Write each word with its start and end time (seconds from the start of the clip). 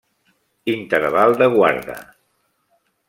Interval 0.73 1.37
de 1.43 1.49
Guarda. 1.57 1.99